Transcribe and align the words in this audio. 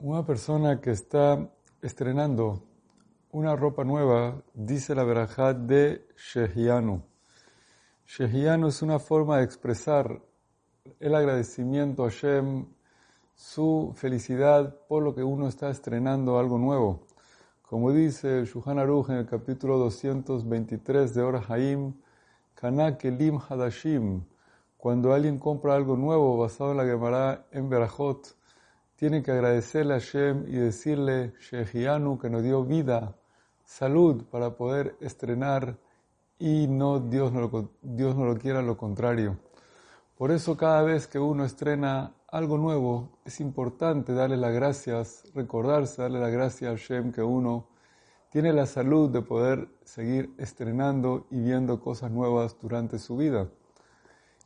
Una 0.00 0.24
persona 0.24 0.80
que 0.80 0.92
está 0.92 1.50
estrenando 1.82 2.62
una 3.32 3.56
ropa 3.56 3.82
nueva, 3.82 4.40
dice 4.54 4.94
la 4.94 5.02
verajá 5.02 5.54
de 5.54 6.06
Shehianu. 6.16 7.02
Shehianu 8.06 8.68
es 8.68 8.80
una 8.80 9.00
forma 9.00 9.38
de 9.38 9.42
expresar 9.42 10.22
el 11.00 11.14
agradecimiento 11.16 12.04
a 12.04 12.10
Shem, 12.10 12.66
su 13.34 13.92
felicidad 13.96 14.76
por 14.86 15.02
lo 15.02 15.16
que 15.16 15.24
uno 15.24 15.48
está 15.48 15.68
estrenando 15.68 16.38
algo 16.38 16.58
nuevo. 16.58 17.00
Como 17.62 17.90
dice 17.90 18.44
Shuhan 18.44 18.78
Aruch 18.78 19.08
en 19.08 19.16
el 19.16 19.26
capítulo 19.26 19.78
223 19.78 21.12
de 21.12 21.22
Ora 21.22 21.42
Haim, 21.48 21.92
Kana 22.54 22.96
Kelim 22.96 23.40
Hadashim, 23.48 24.22
cuando 24.76 25.12
alguien 25.12 25.40
compra 25.40 25.74
algo 25.74 25.96
nuevo 25.96 26.38
basado 26.38 26.70
en 26.70 26.76
la 26.76 26.84
Gemara 26.84 27.48
en 27.50 27.68
Berajot, 27.68 28.37
tiene 28.98 29.22
que 29.22 29.30
agradecerle 29.30 29.94
a 29.94 29.98
Shem 29.98 30.44
y 30.48 30.56
decirle, 30.56 31.32
Shehianu, 31.38 32.18
que 32.18 32.28
nos 32.28 32.42
dio 32.42 32.64
vida, 32.64 33.14
salud 33.64 34.24
para 34.24 34.56
poder 34.56 34.96
estrenar 35.00 35.78
y 36.36 36.66
no 36.66 36.98
Dios 36.98 37.32
no, 37.32 37.42
lo, 37.42 37.70
Dios 37.80 38.16
no 38.16 38.24
lo 38.24 38.36
quiera 38.36 38.60
lo 38.60 38.76
contrario. 38.76 39.38
Por 40.16 40.32
eso 40.32 40.56
cada 40.56 40.82
vez 40.82 41.06
que 41.06 41.20
uno 41.20 41.44
estrena 41.44 42.12
algo 42.26 42.58
nuevo, 42.58 43.20
es 43.24 43.38
importante 43.38 44.14
darle 44.14 44.36
las 44.36 44.52
gracias, 44.52 45.22
recordarse, 45.32 46.02
darle 46.02 46.18
las 46.18 46.32
gracias 46.32 46.72
a 46.72 46.76
Shem 46.76 47.12
que 47.12 47.22
uno 47.22 47.68
tiene 48.30 48.52
la 48.52 48.66
salud 48.66 49.10
de 49.10 49.22
poder 49.22 49.68
seguir 49.84 50.34
estrenando 50.38 51.28
y 51.30 51.40
viendo 51.40 51.78
cosas 51.78 52.10
nuevas 52.10 52.56
durante 52.60 52.98
su 52.98 53.16
vida. 53.16 53.48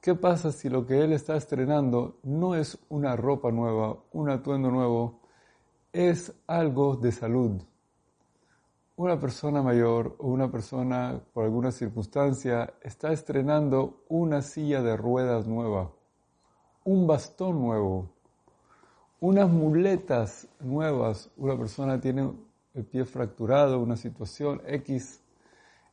¿Qué 0.00 0.14
pasa 0.14 0.50
si 0.50 0.70
lo 0.70 0.86
que 0.86 1.04
él 1.04 1.12
está 1.12 1.36
estrenando 1.36 2.20
no 2.22 2.54
es 2.54 2.78
una 2.88 3.16
ropa 3.16 3.50
nueva, 3.50 3.98
un 4.12 4.30
atuendo 4.30 4.70
nuevo, 4.70 5.20
es 5.92 6.32
algo 6.46 6.96
de 6.96 7.12
salud? 7.12 7.60
Una 8.96 9.20
persona 9.20 9.62
mayor 9.62 10.16
o 10.18 10.28
una 10.28 10.50
persona 10.50 11.20
por 11.34 11.44
alguna 11.44 11.70
circunstancia 11.70 12.72
está 12.80 13.12
estrenando 13.12 14.02
una 14.08 14.40
silla 14.40 14.80
de 14.80 14.96
ruedas 14.96 15.46
nueva, 15.46 15.92
un 16.84 17.06
bastón 17.06 17.60
nuevo, 17.60 18.08
unas 19.20 19.50
muletas 19.50 20.48
nuevas. 20.60 21.30
Una 21.36 21.58
persona 21.58 22.00
tiene 22.00 22.32
el 22.72 22.84
pie 22.86 23.04
fracturado, 23.04 23.78
una 23.78 23.96
situación 23.96 24.62
X 24.66 25.19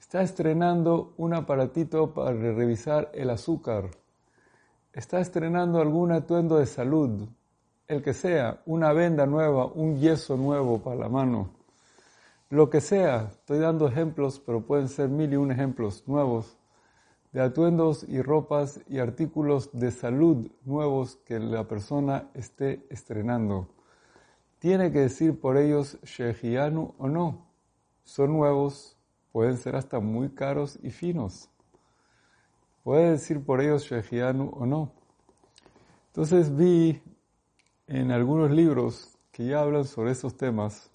Está 0.00 0.22
estrenando 0.22 1.12
un 1.16 1.34
aparatito 1.34 2.14
para 2.14 2.32
revisar 2.32 3.10
el 3.14 3.30
azúcar. 3.30 3.90
Está 4.92 5.20
estrenando 5.20 5.80
algún 5.80 6.12
atuendo 6.12 6.58
de 6.58 6.66
salud, 6.66 7.28
el 7.86 8.02
que 8.02 8.14
sea, 8.14 8.62
una 8.66 8.92
venda 8.92 9.26
nueva, 9.26 9.66
un 9.66 9.98
yeso 9.98 10.36
nuevo 10.36 10.78
para 10.78 10.96
la 10.96 11.08
mano. 11.08 11.50
Lo 12.50 12.70
que 12.70 12.80
sea, 12.80 13.28
estoy 13.32 13.58
dando 13.58 13.86
ejemplos, 13.86 14.40
pero 14.40 14.62
pueden 14.62 14.88
ser 14.88 15.08
mil 15.08 15.32
y 15.32 15.36
un 15.36 15.52
ejemplos 15.52 16.04
nuevos 16.06 16.58
de 17.32 17.42
atuendos 17.42 18.04
y 18.08 18.22
ropas 18.22 18.80
y 18.88 18.98
artículos 18.98 19.70
de 19.72 19.90
salud 19.90 20.50
nuevos 20.64 21.16
que 21.26 21.38
la 21.38 21.64
persona 21.64 22.30
esté 22.34 22.86
estrenando. 22.90 23.68
Tiene 24.58 24.90
que 24.90 25.00
decir 25.00 25.38
por 25.38 25.56
ellos 25.56 25.98
Shehianu 26.02 26.94
o 26.98 27.08
no. 27.08 27.46
Son 28.04 28.32
nuevos, 28.32 28.97
pueden 29.32 29.56
ser 29.56 29.76
hasta 29.76 30.00
muy 30.00 30.30
caros 30.30 30.78
y 30.82 30.90
finos. 30.90 31.48
Puede 32.82 33.12
decir 33.12 33.44
por 33.44 33.60
ellos 33.60 33.84
Shehianu 33.84 34.50
o 34.54 34.66
no. 34.66 34.92
Entonces 36.08 36.54
vi 36.56 37.02
en 37.86 38.10
algunos 38.10 38.50
libros 38.50 39.18
que 39.30 39.46
ya 39.46 39.60
hablan 39.60 39.84
sobre 39.84 40.12
esos 40.12 40.36
temas 40.36 40.90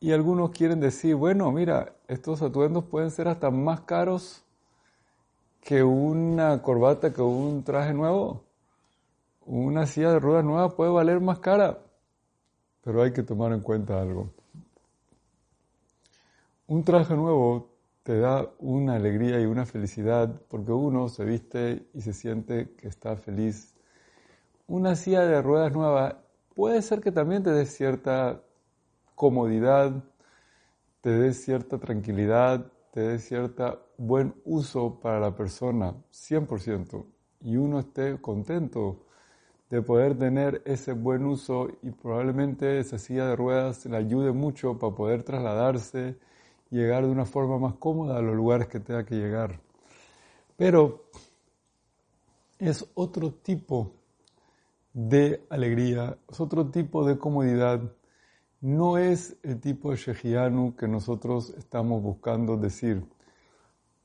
y 0.00 0.12
algunos 0.12 0.50
quieren 0.50 0.80
decir, 0.80 1.14
bueno, 1.14 1.50
mira, 1.50 1.96
estos 2.08 2.42
atuendos 2.42 2.84
pueden 2.84 3.10
ser 3.10 3.26
hasta 3.26 3.50
más 3.50 3.80
caros 3.80 4.44
que 5.62 5.82
una 5.82 6.60
corbata, 6.60 7.12
que 7.12 7.22
un 7.22 7.64
traje 7.64 7.94
nuevo. 7.94 8.44
Una 9.46 9.86
silla 9.86 10.12
de 10.12 10.20
ruedas 10.20 10.44
nueva 10.44 10.76
puede 10.76 10.90
valer 10.90 11.20
más 11.20 11.38
cara, 11.38 11.78
pero 12.82 13.02
hay 13.02 13.12
que 13.12 13.22
tomar 13.22 13.52
en 13.52 13.60
cuenta 13.60 14.00
algo. 14.00 14.30
Un 16.66 16.82
traje 16.82 17.14
nuevo 17.14 17.68
te 18.04 18.18
da 18.18 18.50
una 18.58 18.94
alegría 18.94 19.38
y 19.38 19.44
una 19.44 19.66
felicidad 19.66 20.40
porque 20.48 20.72
uno 20.72 21.10
se 21.10 21.22
viste 21.26 21.86
y 21.92 22.00
se 22.00 22.14
siente 22.14 22.70
que 22.78 22.88
está 22.88 23.16
feliz. 23.16 23.74
Una 24.66 24.96
silla 24.96 25.26
de 25.26 25.42
ruedas 25.42 25.74
nueva 25.74 26.22
puede 26.54 26.80
ser 26.80 27.02
que 27.02 27.12
también 27.12 27.42
te 27.42 27.50
dé 27.50 27.66
cierta 27.66 28.40
comodidad, 29.14 29.92
te 31.02 31.10
dé 31.10 31.34
cierta 31.34 31.76
tranquilidad, 31.76 32.72
te 32.92 33.00
dé 33.00 33.18
cierta 33.18 33.80
buen 33.98 34.34
uso 34.46 35.00
para 35.00 35.20
la 35.20 35.36
persona, 35.36 35.94
100%, 36.12 37.04
y 37.42 37.58
uno 37.58 37.80
esté 37.80 38.18
contento 38.22 39.04
de 39.68 39.82
poder 39.82 40.16
tener 40.16 40.62
ese 40.64 40.94
buen 40.94 41.26
uso 41.26 41.68
y 41.82 41.90
probablemente 41.90 42.78
esa 42.78 42.96
silla 42.96 43.26
de 43.26 43.36
ruedas 43.36 43.84
le 43.84 43.98
ayude 43.98 44.32
mucho 44.32 44.78
para 44.78 44.94
poder 44.94 45.24
trasladarse 45.24 46.16
llegar 46.74 47.04
de 47.04 47.10
una 47.10 47.24
forma 47.24 47.58
más 47.58 47.74
cómoda 47.74 48.18
a 48.18 48.22
los 48.22 48.34
lugares 48.34 48.68
que 48.68 48.80
tenga 48.80 49.04
que 49.04 49.14
llegar. 49.14 49.60
Pero 50.56 51.04
es 52.58 52.86
otro 52.94 53.32
tipo 53.32 53.92
de 54.92 55.44
alegría, 55.50 56.18
es 56.28 56.40
otro 56.40 56.70
tipo 56.70 57.06
de 57.06 57.18
comodidad. 57.18 57.80
No 58.60 58.98
es 58.98 59.36
el 59.42 59.60
tipo 59.60 59.90
de 59.90 59.96
Shehianu 59.96 60.74
que 60.76 60.88
nosotros 60.88 61.50
estamos 61.56 62.02
buscando 62.02 62.56
decir. 62.56 63.04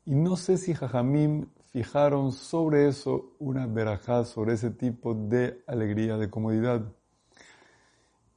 Y 0.06 0.16
no 0.16 0.36
sé 0.36 0.58
si 0.58 0.74
Jajamim 0.74 1.48
fijaron 1.72 2.32
sobre 2.32 2.88
eso 2.88 3.36
una 3.40 3.68
verajá, 3.68 4.26
sobre 4.26 4.54
ese 4.54 4.72
tipo 4.72 5.14
de 5.14 5.64
alegría, 5.68 6.18
de 6.18 6.30
comodidad 6.30 6.84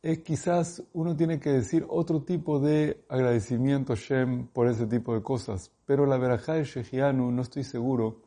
es 0.02 0.18
quizás 0.18 0.82
uno 0.92 1.14
tiene 1.14 1.38
que 1.38 1.50
decir 1.50 1.86
otro 1.88 2.22
tipo 2.22 2.58
de 2.58 3.04
agradecimiento 3.08 3.92
a 3.92 3.96
Shem 3.96 4.48
por 4.48 4.66
ese 4.66 4.86
tipo 4.86 5.14
de 5.14 5.22
cosas, 5.22 5.70
pero 5.86 6.06
la 6.06 6.18
verajá 6.18 6.54
de 6.54 6.64
Shehianu 6.64 7.30
no 7.30 7.42
estoy 7.42 7.62
seguro 7.62 8.22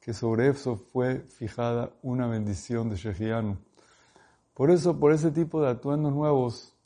que 0.00 0.14
sobre 0.14 0.48
eso 0.48 0.76
fue 0.76 1.20
fijada 1.22 1.92
una 2.02 2.28
bendición 2.28 2.88
de 2.88 2.96
Shehianu. 2.96 3.58
Por 4.54 4.70
eso, 4.70 4.98
por 5.00 5.12
ese 5.12 5.32
tipo 5.32 5.60
de 5.60 5.70
atuendos 5.70 6.12
nuevos, 6.12 6.76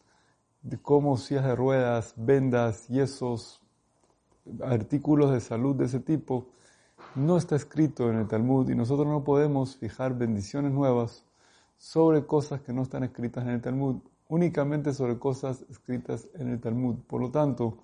como 0.81 1.19
sillas 1.19 1.44
de 1.44 1.54
ruedas, 1.54 2.14
vendas, 2.16 2.88
yesos, 2.88 3.60
artículos 4.62 5.31
de 5.32 5.41
salud 5.41 5.76
de 5.76 5.84
ese 5.84 6.00
tipo, 6.00 6.49
no 7.14 7.37
está 7.37 7.56
escrito 7.56 8.09
en 8.09 8.16
el 8.16 8.28
Talmud 8.28 8.69
y 8.70 8.75
nosotros 8.75 9.06
no 9.06 9.25
podemos 9.25 9.76
fijar 9.76 10.16
bendiciones 10.16 10.72
nuevas 10.72 11.26
sobre 11.76 12.25
cosas 12.26 12.62
que 12.62 12.72
no 12.72 12.82
están 12.82 13.04
escritas 13.04 13.44
en 13.44 13.50
el 13.50 13.60
Talmud 13.60 14.00
únicamente 14.32 14.94
sobre 14.94 15.19
cosas 15.19 15.62
escritas 15.69 16.26
en 16.32 16.48
el 16.48 16.59
Talmud. 16.59 16.97
Por 17.06 17.20
lo 17.20 17.31
tanto, 17.31 17.76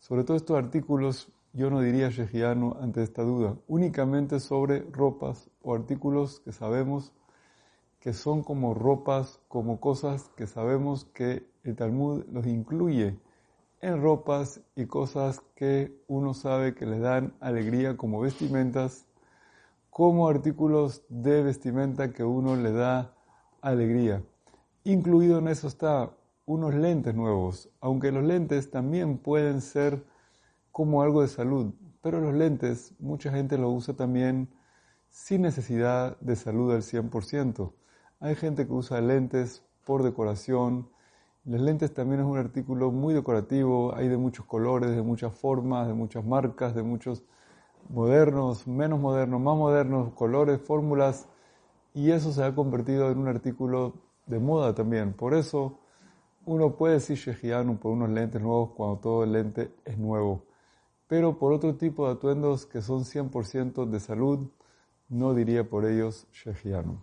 sobre 0.00 0.24
todos 0.24 0.42
estos 0.42 0.58
artículos, 0.58 1.30
yo 1.52 1.70
no 1.70 1.80
diría 1.80 2.10
Shehianu 2.10 2.74
ante 2.80 3.04
esta 3.04 3.22
duda, 3.22 3.56
únicamente 3.68 4.40
sobre 4.40 4.80
ropas 4.90 5.48
o 5.62 5.76
artículos 5.76 6.40
que 6.40 6.50
sabemos 6.50 7.12
que 8.00 8.12
son 8.12 8.42
como 8.42 8.74
ropas, 8.74 9.38
como 9.46 9.78
cosas 9.78 10.28
que 10.36 10.48
sabemos 10.48 11.04
que 11.04 11.48
el 11.62 11.76
Talmud 11.76 12.24
los 12.32 12.46
incluye 12.46 13.16
en 13.80 14.02
ropas 14.02 14.62
y 14.74 14.86
cosas 14.86 15.40
que 15.54 16.02
uno 16.08 16.34
sabe 16.34 16.74
que 16.74 16.84
les 16.84 17.00
dan 17.00 17.32
alegría 17.38 17.96
como 17.96 18.20
vestimentas, 18.20 19.06
como 19.90 20.26
artículos 20.26 21.04
de 21.08 21.44
vestimenta 21.44 22.12
que 22.12 22.24
uno 22.24 22.56
le 22.56 22.72
da 22.72 23.14
alegría. 23.60 24.24
Incluido 24.86 25.40
en 25.40 25.48
eso 25.48 25.66
está 25.66 26.12
unos 26.44 26.72
lentes 26.72 27.12
nuevos, 27.12 27.68
aunque 27.80 28.12
los 28.12 28.22
lentes 28.22 28.70
también 28.70 29.18
pueden 29.18 29.60
ser 29.60 30.04
como 30.70 31.02
algo 31.02 31.22
de 31.22 31.28
salud, 31.28 31.74
pero 32.02 32.20
los 32.20 32.32
lentes 32.32 32.94
mucha 33.00 33.32
gente 33.32 33.58
los 33.58 33.74
usa 33.74 33.94
también 33.96 34.48
sin 35.10 35.42
necesidad 35.42 36.16
de 36.20 36.36
salud 36.36 36.72
al 36.72 36.82
100%. 36.82 37.72
Hay 38.20 38.36
gente 38.36 38.64
que 38.68 38.72
usa 38.72 39.00
lentes 39.00 39.64
por 39.84 40.04
decoración. 40.04 40.88
Los 41.44 41.60
lentes 41.60 41.92
también 41.92 42.20
es 42.20 42.26
un 42.26 42.38
artículo 42.38 42.92
muy 42.92 43.12
decorativo, 43.12 43.92
hay 43.92 44.06
de 44.06 44.16
muchos 44.16 44.46
colores, 44.46 44.94
de 44.94 45.02
muchas 45.02 45.34
formas, 45.36 45.88
de 45.88 45.94
muchas 45.94 46.24
marcas, 46.24 46.76
de 46.76 46.84
muchos 46.84 47.24
modernos, 47.88 48.68
menos 48.68 49.00
modernos, 49.00 49.40
más 49.40 49.56
modernos, 49.56 50.12
colores, 50.12 50.60
fórmulas, 50.60 51.26
y 51.92 52.12
eso 52.12 52.30
se 52.32 52.44
ha 52.44 52.54
convertido 52.54 53.10
en 53.10 53.18
un 53.18 53.26
artículo 53.26 54.05
de 54.26 54.38
moda 54.38 54.74
también. 54.74 55.12
Por 55.12 55.34
eso 55.34 55.78
uno 56.44 56.76
puede 56.76 56.94
decir 56.94 57.16
Shehianu 57.16 57.78
por 57.78 57.92
unos 57.92 58.10
lentes 58.10 58.40
nuevos 58.40 58.70
cuando 58.76 58.98
todo 58.98 59.24
el 59.24 59.32
lente 59.32 59.74
es 59.84 59.98
nuevo. 59.98 60.44
Pero 61.08 61.38
por 61.38 61.52
otro 61.52 61.76
tipo 61.76 62.06
de 62.06 62.14
atuendos 62.14 62.66
que 62.66 62.82
son 62.82 63.04
100% 63.04 63.86
de 63.88 64.00
salud, 64.00 64.50
no 65.08 65.34
diría 65.34 65.68
por 65.68 65.84
ellos 65.84 66.26
Shehianu. 66.32 67.00